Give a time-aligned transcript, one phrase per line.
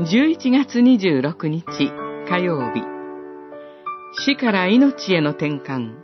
[0.00, 1.64] 11月26日
[2.28, 2.82] 火曜日
[4.24, 5.96] 死から命への転換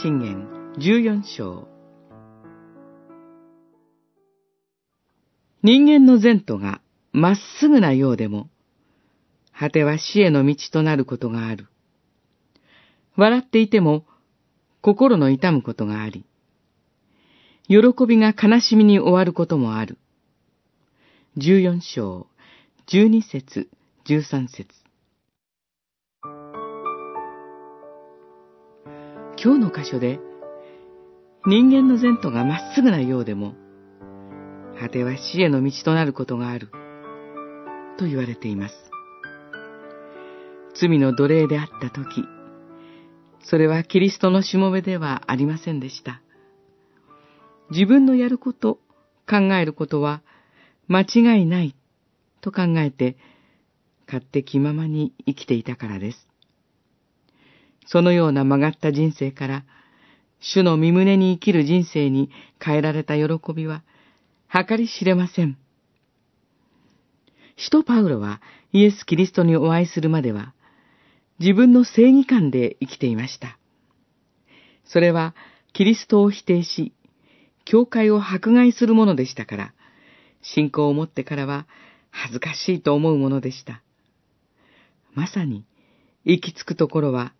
[0.00, 0.46] 信玄
[0.78, 1.66] 14章
[5.64, 6.80] 人間の前途が
[7.10, 8.48] まっすぐなようでも、
[9.52, 11.66] 果ては死への道となることがある。
[13.16, 14.04] 笑っていても
[14.80, 16.24] 心の痛むことがあり、
[17.66, 19.98] 喜びが悲しみに終わることもある。
[21.36, 22.28] 十四章、
[22.88, 23.68] 十二節、
[24.04, 24.68] 十三節。
[29.42, 30.20] 今日の箇所で、
[31.46, 33.56] 人間の前途がまっすぐなようでも、
[34.78, 36.68] 果ては死への道となることがある、
[37.98, 38.74] と言われています。
[40.80, 42.22] 罪の奴隷であった時、
[43.42, 46.22] それはキリストのしもべではありませんでした。
[47.70, 48.78] 自分のやること、
[49.28, 50.22] 考えることは
[50.86, 51.74] 間違いない
[52.46, 53.16] と考えて、
[54.06, 56.28] 勝手気ままに生きていたからです。
[57.86, 59.64] そのような曲がった人生から、
[60.38, 62.30] 主の身胸に生きる人生に
[62.64, 63.82] 変えられた喜びは、
[64.48, 65.58] 計り知れません。
[67.56, 68.40] 使徒パウロは
[68.72, 70.54] イエス・キリストにお会いするまでは、
[71.40, 73.58] 自分の正義感で生きていました。
[74.84, 75.34] それは、
[75.72, 76.92] キリストを否定し、
[77.64, 79.74] 教会を迫害するものでしたから、
[80.42, 81.66] 信仰を持ってからは
[82.18, 83.82] 恥ずかしいと思うものでした。
[85.12, 85.66] まさに、
[86.24, 87.34] 行き着くところは、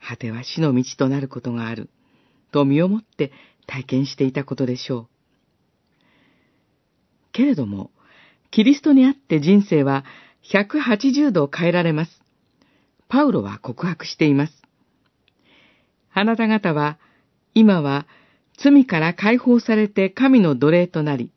[0.00, 1.90] 果ては死の道となることがある、
[2.50, 3.32] と身をもって
[3.66, 5.08] 体験していたことでしょう。
[7.32, 7.90] けれども、
[8.50, 10.06] キリストにあって人生は
[10.50, 12.22] 180度変えられます。
[13.08, 14.62] パウロは告白しています。
[16.14, 16.98] あなた方は、
[17.52, 18.06] 今は
[18.56, 21.30] 罪から解放されて神の奴隷となり、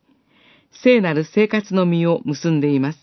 [0.82, 2.98] 聖なる生活の実を結んでいます。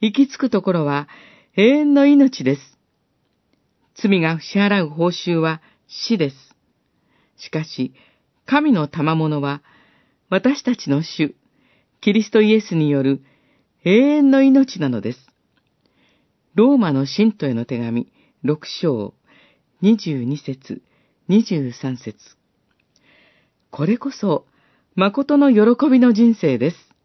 [0.00, 1.08] 行き着くところは
[1.56, 2.78] 永遠の命です。
[3.94, 6.36] 罪が支払う報酬は死です。
[7.36, 7.94] しかし、
[8.44, 9.62] 神の賜物は、
[10.28, 11.34] 私たちの主、
[12.00, 13.22] キリストイエスによる
[13.84, 15.26] 永遠の命なのです。
[16.54, 18.10] ローマの信徒への手紙、
[18.42, 19.14] 六章、
[19.80, 20.82] 二十二節、
[21.28, 22.16] 二十三節。
[23.70, 24.46] これこそ、
[24.98, 26.95] 誠の喜びの人生です。